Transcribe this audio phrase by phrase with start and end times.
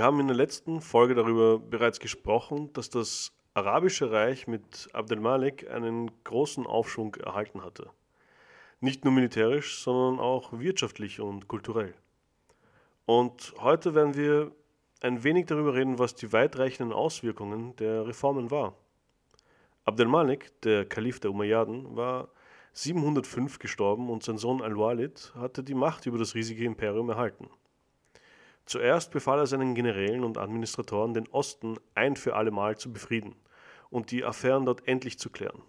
[0.00, 5.70] Wir haben in der letzten Folge darüber bereits gesprochen, dass das Arabische Reich mit Abdelmalik
[5.70, 7.90] einen großen Aufschwung erhalten hatte.
[8.80, 11.92] Nicht nur militärisch, sondern auch wirtschaftlich und kulturell.
[13.04, 14.52] Und heute werden wir
[15.02, 18.74] ein wenig darüber reden, was die weitreichenden Auswirkungen der Reformen war.
[19.84, 22.30] Abdelmalik, der Kalif der Umayyaden, war
[22.72, 27.50] 705 gestorben und sein Sohn Al-Walid hatte die Macht über das riesige Imperium erhalten.
[28.70, 33.34] Zuerst befahl er seinen Generälen und Administratoren, den Osten ein für allemal zu befrieden
[33.90, 35.60] und die Affären dort endlich zu klären.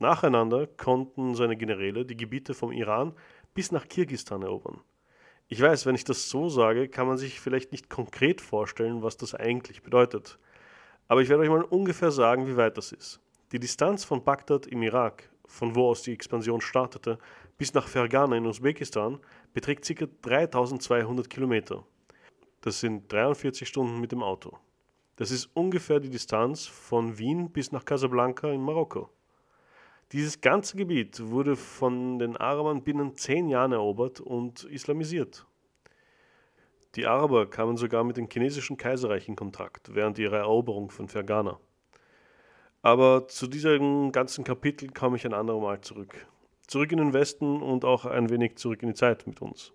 [0.00, 3.14] Nacheinander konnten seine Generäle die Gebiete vom Iran
[3.54, 4.80] bis nach Kirgistan erobern.
[5.46, 9.16] Ich weiß, wenn ich das so sage, kann man sich vielleicht nicht konkret vorstellen, was
[9.16, 10.40] das eigentlich bedeutet.
[11.06, 13.20] Aber ich werde euch mal ungefähr sagen, wie weit das ist.
[13.52, 17.20] Die Distanz von Bagdad im Irak, von wo aus die Expansion startete,
[17.58, 19.20] bis nach Fergana in Usbekistan
[19.54, 20.06] beträgt ca.
[20.22, 21.84] 3200 Kilometer.
[22.68, 24.58] Das sind 43 Stunden mit dem Auto.
[25.16, 29.08] Das ist ungefähr die Distanz von Wien bis nach Casablanca in Marokko.
[30.12, 35.46] Dieses ganze Gebiet wurde von den Arabern binnen zehn Jahren erobert und islamisiert.
[36.94, 41.58] Die Araber kamen sogar mit dem chinesischen Kaiserreich in Kontakt während ihrer Eroberung von Fergana.
[42.82, 46.26] Aber zu diesem ganzen Kapitel komme ich ein andermal zurück.
[46.66, 49.72] Zurück in den Westen und auch ein wenig zurück in die Zeit mit uns.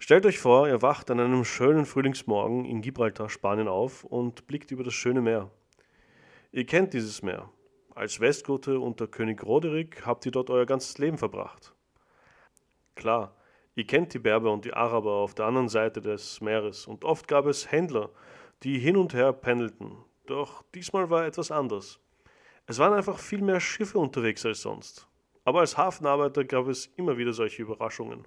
[0.00, 4.70] Stellt euch vor, ihr wacht an einem schönen Frühlingsmorgen in Gibraltar, Spanien auf und blickt
[4.70, 5.50] über das schöne Meer.
[6.52, 7.50] Ihr kennt dieses Meer.
[7.94, 11.74] Als Westgote unter König Roderick habt ihr dort euer ganzes Leben verbracht.
[12.94, 13.34] Klar,
[13.74, 17.26] ihr kennt die Berber und die Araber auf der anderen Seite des Meeres und oft
[17.26, 18.10] gab es Händler,
[18.62, 19.96] die hin und her pendelten.
[20.26, 21.98] Doch diesmal war etwas anders.
[22.66, 25.08] Es waren einfach viel mehr Schiffe unterwegs als sonst.
[25.44, 28.26] Aber als Hafenarbeiter gab es immer wieder solche Überraschungen.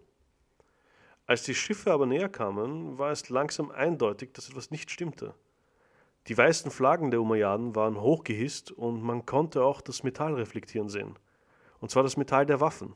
[1.27, 5.33] Als die Schiffe aber näher kamen, war es langsam eindeutig, dass etwas nicht stimmte.
[6.27, 11.17] Die weißen Flaggen der Umayyaden waren hochgehisst und man konnte auch das Metall reflektieren sehen.
[11.79, 12.95] Und zwar das Metall der Waffen.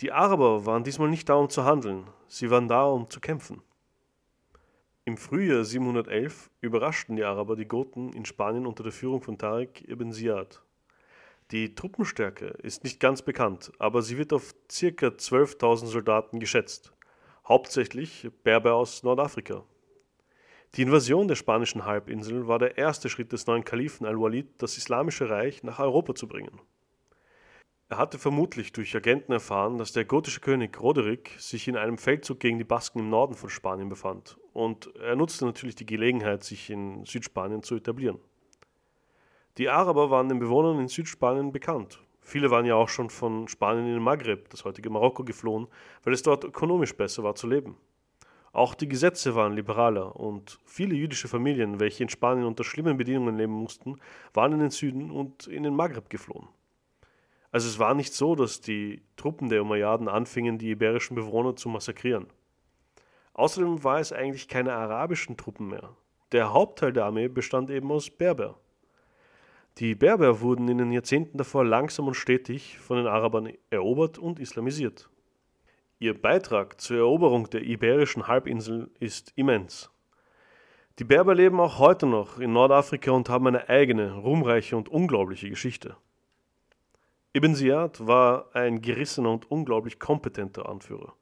[0.00, 3.62] Die Araber waren diesmal nicht da, um zu handeln, sie waren da, um zu kämpfen.
[5.04, 9.88] Im Frühjahr 711 überraschten die Araber die Goten in Spanien unter der Führung von Tariq
[9.88, 10.62] ibn Ziyad.
[11.52, 15.06] Die Truppenstärke ist nicht ganz bekannt, aber sie wird auf ca.
[15.06, 16.92] 12.000 Soldaten geschätzt
[17.50, 19.64] hauptsächlich Berber aus Nordafrika.
[20.76, 25.28] Die Invasion der spanischen Halbinsel war der erste Schritt des neuen Kalifen al-Walid, das Islamische
[25.28, 26.60] Reich nach Europa zu bringen.
[27.88, 32.38] Er hatte vermutlich durch Agenten erfahren, dass der gotische König Roderick sich in einem Feldzug
[32.38, 36.70] gegen die Basken im Norden von Spanien befand, und er nutzte natürlich die Gelegenheit, sich
[36.70, 38.20] in Südspanien zu etablieren.
[39.58, 43.86] Die Araber waren den Bewohnern in Südspanien bekannt, Viele waren ja auch schon von Spanien
[43.86, 45.66] in den Maghreb, das heutige Marokko, geflohen,
[46.04, 47.76] weil es dort ökonomisch besser war zu leben.
[48.52, 53.36] Auch die Gesetze waren liberaler und viele jüdische Familien, welche in Spanien unter schlimmen Bedingungen
[53.36, 54.00] leben mussten,
[54.34, 56.48] waren in den Süden und in den Maghreb geflohen.
[57.52, 61.68] Also es war nicht so, dass die Truppen der Umayyaden anfingen, die iberischen Bewohner zu
[61.68, 62.26] massakrieren.
[63.34, 65.96] Außerdem war es eigentlich keine arabischen Truppen mehr.
[66.32, 68.58] Der Hauptteil der Armee bestand eben aus Berber.
[69.78, 74.38] Die Berber wurden in den Jahrzehnten davor langsam und stetig von den Arabern erobert und
[74.38, 75.08] islamisiert.
[75.98, 79.90] Ihr Beitrag zur Eroberung der iberischen Halbinsel ist immens.
[80.98, 85.48] Die Berber leben auch heute noch in Nordafrika und haben eine eigene, ruhmreiche und unglaubliche
[85.48, 85.96] Geschichte.
[87.32, 91.14] Ibn Ziyad war ein gerissener und unglaublich kompetenter Anführer.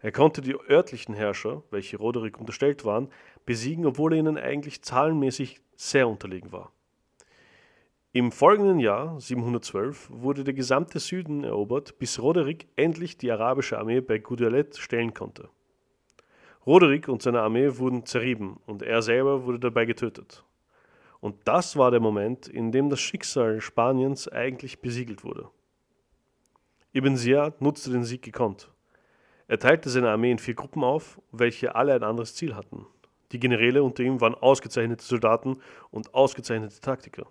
[0.00, 3.08] Er konnte die örtlichen Herrscher, welche Roderick unterstellt waren,
[3.46, 6.73] besiegen, obwohl er ihnen eigentlich zahlenmäßig sehr unterlegen war.
[8.16, 14.00] Im folgenden Jahr, 712, wurde der gesamte Süden erobert, bis Roderick endlich die arabische Armee
[14.00, 15.48] bei Gudalet stellen konnte.
[16.64, 20.44] Roderick und seine Armee wurden zerrieben und er selber wurde dabei getötet.
[21.18, 25.48] Und das war der Moment, in dem das Schicksal Spaniens eigentlich besiegelt wurde.
[26.92, 28.70] Ibn Ziyad nutzte den Sieg gekonnt.
[29.48, 32.86] Er teilte seine Armee in vier Gruppen auf, welche alle ein anderes Ziel hatten.
[33.32, 35.58] Die Generäle unter ihm waren ausgezeichnete Soldaten
[35.90, 37.26] und ausgezeichnete Taktiker.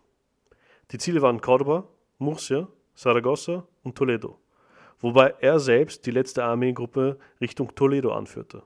[0.92, 1.88] Die Ziele waren Cordoba,
[2.18, 4.40] Murcia, Saragossa und Toledo,
[5.00, 8.64] wobei er selbst die letzte Armeegruppe Richtung Toledo anführte.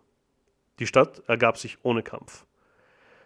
[0.80, 2.46] Die Stadt ergab sich ohne Kampf.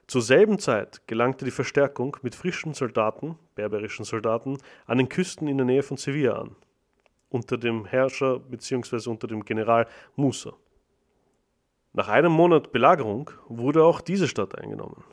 [0.08, 5.58] Zur selben Zeit gelangte die Verstärkung mit frischen Soldaten, berberischen Soldaten, an den Küsten in
[5.58, 6.56] der Nähe von Sevilla an,
[7.30, 9.10] unter dem Herrscher bzw.
[9.10, 10.54] unter dem General Musa.
[11.94, 15.04] Nach einem Monat Belagerung wurde auch diese Stadt eingenommen.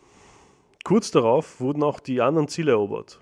[0.85, 3.21] Kurz darauf wurden auch die anderen Ziele erobert,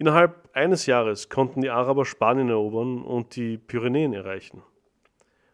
[0.00, 4.62] Innerhalb eines Jahres konnten die Araber Spanien erobern und die Pyrenäen erreichen.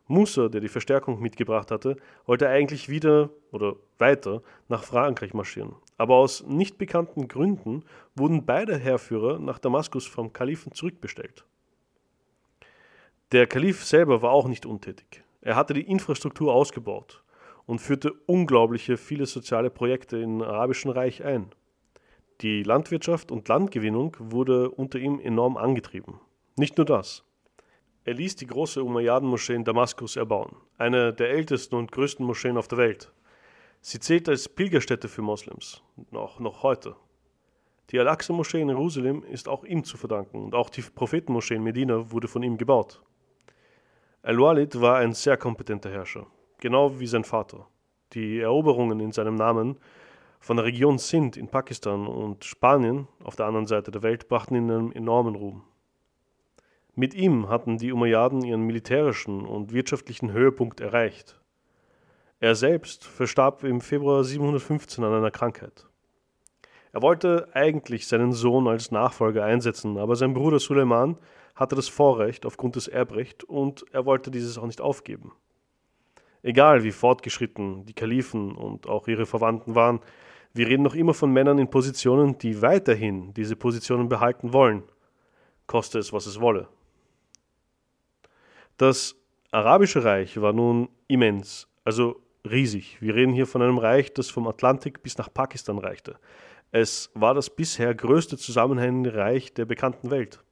[0.07, 1.97] Musa, der die Verstärkung mitgebracht hatte,
[2.27, 5.75] wollte eigentlich wieder oder weiter nach Frankreich marschieren.
[5.99, 7.83] Aber aus nicht bekannten Gründen
[8.15, 11.45] wurden beide Heerführer nach Damaskus vom Kalifen zurückbestellt.
[13.33, 15.25] Der Kalif selber war auch nicht untätig.
[15.41, 17.25] Er hatte die Infrastruktur ausgebaut
[17.67, 21.51] und führte unglaubliche viele soziale Projekte im Arabischen Reich ein.
[22.43, 26.21] Die Landwirtschaft und Landgewinnung wurde unter ihm enorm angetrieben.
[26.57, 27.25] Nicht nur das.
[28.05, 32.69] Er ließ die große Umayyaden-Moschee in Damaskus erbauen, eine der ältesten und größten Moscheen auf
[32.69, 33.11] der Welt.
[33.81, 36.95] Sie zählt als Pilgerstätte für Moslems, noch, noch heute.
[37.91, 42.11] Die Al-Aqsa-Moschee in Jerusalem ist auch ihm zu verdanken und auch die Prophetenmoschee in Medina
[42.11, 43.01] wurde von ihm gebaut.
[44.23, 46.27] Al-Walid war ein sehr kompetenter Herrscher,
[46.59, 47.67] genau wie sein Vater.
[48.13, 49.79] Die Eroberungen in seinem Namen
[50.47, 54.55] von der Region Sindh in Pakistan und Spanien auf der anderen Seite der Welt brachten
[54.55, 55.65] ihn einen enormen Ruhm.
[56.95, 61.41] Mit ihm hatten die Umayyaden ihren militärischen und wirtschaftlichen Höhepunkt erreicht.
[62.39, 65.89] Er selbst verstarb im Februar 715 an einer Krankheit.
[66.93, 71.19] Er wollte eigentlich seinen Sohn als Nachfolger einsetzen, aber sein Bruder Suleiman
[71.57, 75.33] hatte das Vorrecht aufgrund des Erbrecht und er wollte dieses auch nicht aufgeben.
[76.45, 79.99] Egal wie fortgeschritten die Kalifen und auch ihre Verwandten waren,
[80.57, 84.83] wir reden noch immer von Männern in Positionen, die weiterhin diese Positionen behalten wollen,
[85.67, 86.69] koste es, was es wolle.
[88.79, 89.17] Das
[89.51, 93.01] Arabische Reich war nun immens, also riesig.
[93.01, 96.19] Wir reden hier von einem Reich, das vom Atlantik bis nach Pakistan reichte.
[96.73, 100.43] Es war das bisher größte zusammenhängende Reich der bekannten Welt.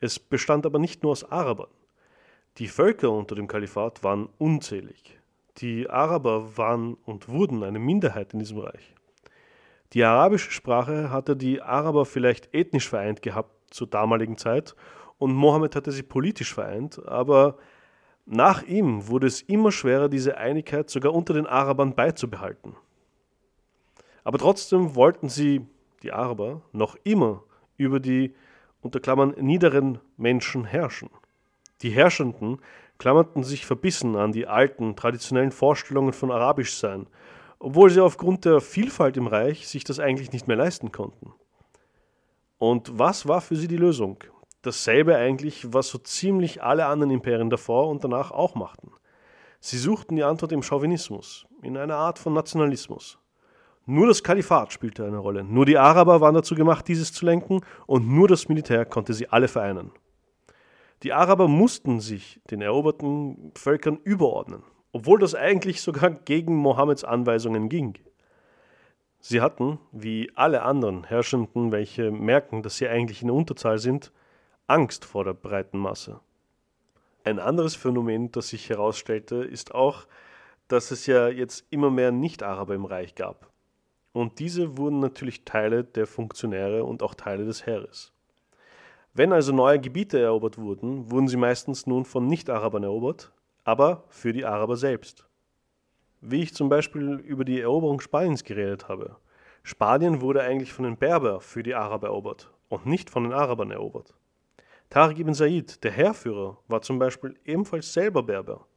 [0.00, 1.70] Es bestand aber nicht nur aus Arabern.
[2.58, 5.18] Die Völker unter dem Kalifat waren unzählig.
[5.58, 8.95] Die Araber waren und wurden eine Minderheit in diesem Reich.
[9.92, 14.74] Die arabische Sprache hatte die Araber vielleicht ethnisch vereint gehabt zur damaligen Zeit
[15.18, 17.56] und Mohammed hatte sie politisch vereint, aber
[18.26, 22.74] nach ihm wurde es immer schwerer, diese Einigkeit sogar unter den Arabern beizubehalten.
[24.24, 25.64] Aber trotzdem wollten sie,
[26.02, 27.44] die Araber, noch immer
[27.76, 28.34] über die
[28.80, 31.10] unter Klammern niederen Menschen herrschen.
[31.82, 32.58] Die Herrschenden
[32.98, 37.06] klammerten sich verbissen an die alten, traditionellen Vorstellungen von Arabischsein
[37.58, 41.32] obwohl sie aufgrund der Vielfalt im Reich sich das eigentlich nicht mehr leisten konnten.
[42.58, 44.22] Und was war für sie die Lösung?
[44.62, 48.90] Dasselbe eigentlich, was so ziemlich alle anderen Imperien davor und danach auch machten.
[49.60, 53.18] Sie suchten die Antwort im Chauvinismus, in einer Art von Nationalismus.
[53.84, 57.60] Nur das Kalifat spielte eine Rolle, nur die Araber waren dazu gemacht, dieses zu lenken,
[57.86, 59.92] und nur das Militär konnte sie alle vereinen.
[61.02, 64.64] Die Araber mussten sich den eroberten Völkern überordnen
[64.96, 67.98] obwohl das eigentlich sogar gegen Mohammeds Anweisungen ging.
[69.20, 74.10] Sie hatten, wie alle anderen Herrschenden, welche merken, dass sie eigentlich in der Unterzahl sind,
[74.66, 76.20] Angst vor der breiten Masse.
[77.24, 80.06] Ein anderes Phänomen, das sich herausstellte, ist auch,
[80.68, 83.50] dass es ja jetzt immer mehr Nicht-Araber im Reich gab.
[84.14, 88.12] Und diese wurden natürlich Teile der Funktionäre und auch Teile des Heeres.
[89.12, 93.32] Wenn also neue Gebiete erobert wurden, wurden sie meistens nun von Nicht-Arabern erobert,
[93.66, 95.26] aber für die Araber selbst.
[96.20, 99.16] Wie ich zum Beispiel über die Eroberung Spaniens geredet habe.
[99.64, 103.72] Spanien wurde eigentlich von den Berber für die Araber erobert und nicht von den Arabern
[103.72, 104.14] erobert.
[104.88, 108.68] Tariq ibn Said, der Heerführer, war zum Beispiel ebenfalls selber Berber.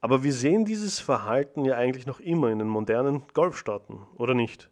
[0.00, 4.68] Aber wir sehen dieses Verhalten ja eigentlich noch immer in den modernen Golfstaaten, oder nicht?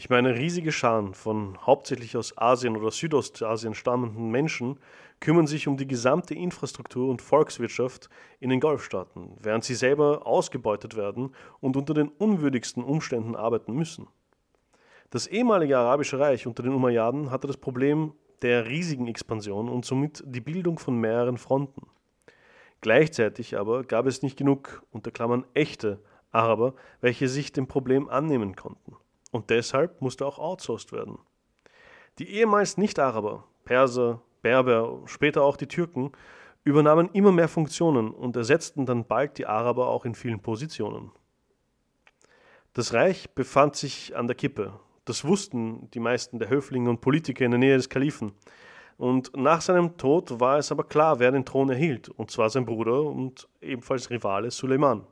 [0.00, 4.78] Ich meine, riesige Scharen von hauptsächlich aus Asien oder Südostasien stammenden Menschen
[5.20, 10.96] kümmern sich um die gesamte Infrastruktur und Volkswirtschaft in den Golfstaaten, während sie selber ausgebeutet
[10.96, 14.06] werden und unter den unwürdigsten Umständen arbeiten müssen.
[15.10, 20.22] Das ehemalige Arabische Reich unter den Umayyaden hatte das Problem der riesigen Expansion und somit
[20.24, 21.88] die Bildung von mehreren Fronten.
[22.80, 28.56] Gleichzeitig aber gab es nicht genug, unter Klammern echte Araber, welche sich dem Problem annehmen
[28.56, 28.96] konnten.
[29.30, 31.18] Und deshalb musste auch outsourced werden.
[32.18, 36.12] Die ehemals Nicht-Araber, Perser, Berber, später auch die Türken,
[36.64, 41.10] übernahmen immer mehr Funktionen und ersetzten dann bald die Araber auch in vielen Positionen.
[42.72, 44.72] Das Reich befand sich an der Kippe.
[45.04, 48.32] Das wussten die meisten der Höflinge und Politiker in der Nähe des Kalifen.
[48.96, 52.66] Und nach seinem Tod war es aber klar, wer den Thron erhielt, und zwar sein
[52.66, 55.06] Bruder und ebenfalls Rivale Suleiman.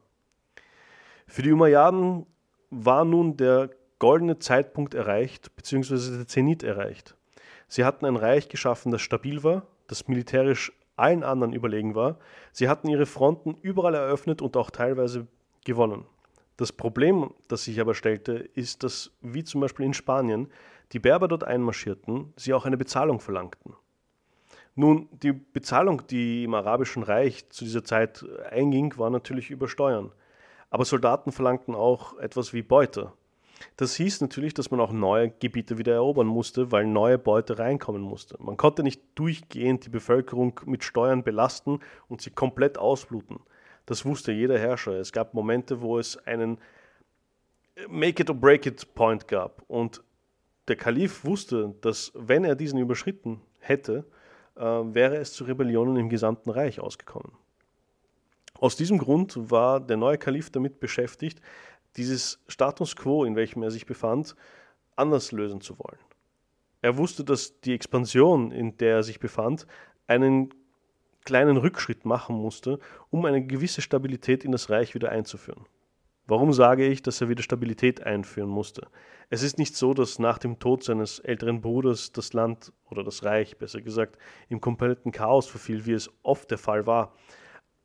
[1.26, 2.26] Für die Umayyaden
[2.70, 7.16] war nun der goldene Zeitpunkt erreicht, beziehungsweise der Zenit erreicht.
[7.66, 12.18] Sie hatten ein Reich geschaffen, das stabil war, das militärisch allen anderen überlegen war.
[12.52, 15.26] Sie hatten ihre Fronten überall eröffnet und auch teilweise
[15.64, 16.04] gewonnen.
[16.56, 20.50] Das Problem, das sich aber stellte, ist, dass, wie zum Beispiel in Spanien,
[20.92, 23.74] die Berber dort einmarschierten, sie auch eine Bezahlung verlangten.
[24.74, 30.12] Nun, die Bezahlung, die im Arabischen Reich zu dieser Zeit einging, war natürlich über Steuern.
[30.70, 33.12] Aber Soldaten verlangten auch etwas wie Beute.
[33.76, 38.02] Das hieß natürlich, dass man auch neue Gebiete wieder erobern musste, weil neue Beute reinkommen
[38.02, 38.36] musste.
[38.40, 43.40] Man konnte nicht durchgehend die Bevölkerung mit Steuern belasten und sie komplett ausbluten.
[43.86, 44.92] Das wusste jeder Herrscher.
[44.92, 46.58] Es gab Momente, wo es einen
[47.88, 49.62] Make it or break it Point gab.
[49.68, 50.02] Und
[50.66, 54.04] der Kalif wusste, dass wenn er diesen überschritten hätte,
[54.56, 57.32] äh, wäre es zu Rebellionen im gesamten Reich ausgekommen.
[58.60, 61.40] Aus diesem Grund war der neue Kalif damit beschäftigt,
[61.98, 64.36] dieses Status quo, in welchem er sich befand,
[64.96, 65.98] anders lösen zu wollen.
[66.80, 69.66] Er wusste, dass die Expansion, in der er sich befand,
[70.06, 70.54] einen
[71.24, 72.78] kleinen Rückschritt machen musste,
[73.10, 75.66] um eine gewisse Stabilität in das Reich wieder einzuführen.
[76.26, 78.88] Warum sage ich, dass er wieder Stabilität einführen musste?
[79.30, 83.24] Es ist nicht so, dass nach dem Tod seines älteren Bruders das Land oder das
[83.24, 87.14] Reich, besser gesagt, im kompletten Chaos verfiel, wie es oft der Fall war.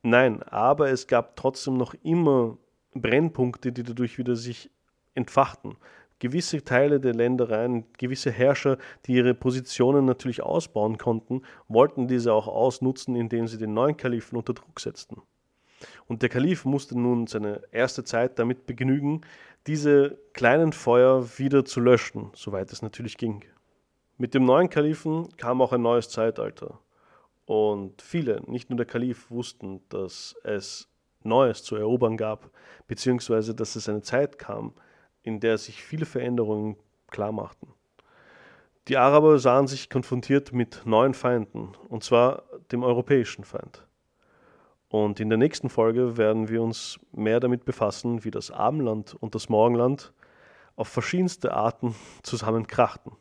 [0.02, 2.58] Nein, aber es gab trotzdem noch immer
[2.94, 4.70] Brennpunkte, die dadurch wieder sich
[5.14, 5.76] entfachten.
[6.20, 12.48] Gewisse Teile der Ländereien, gewisse Herrscher, die ihre Positionen natürlich ausbauen konnten, wollten diese auch
[12.48, 15.22] ausnutzen, indem sie den neuen Kalifen unter Druck setzten.
[16.06, 19.22] Und der Kalif musste nun seine erste Zeit damit begnügen,
[19.66, 23.44] diese kleinen Feuer wieder zu löschen, soweit es natürlich ging.
[24.16, 26.78] Mit dem neuen Kalifen kam auch ein neues Zeitalter.
[27.46, 30.88] Und viele, nicht nur der Kalif, wussten, dass es
[31.24, 32.50] Neues zu erobern gab,
[32.86, 34.72] beziehungsweise dass es eine Zeit kam,
[35.22, 36.76] in der sich viele Veränderungen
[37.10, 37.72] klar machten.
[38.88, 43.86] Die Araber sahen sich konfrontiert mit neuen Feinden, und zwar dem europäischen Feind.
[44.88, 49.34] Und in der nächsten Folge werden wir uns mehr damit befassen, wie das Abendland und
[49.34, 50.12] das Morgenland
[50.76, 53.12] auf verschiedenste Arten zusammenkrachten.